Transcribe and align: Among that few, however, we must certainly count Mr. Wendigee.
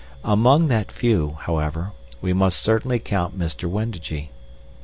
Among 0.23 0.67
that 0.69 0.91
few, 0.91 1.37
however, 1.41 1.91
we 2.21 2.33
must 2.33 2.57
certainly 2.59 2.97
count 2.97 3.37
Mr. 3.37 3.69
Wendigee. 3.69 4.31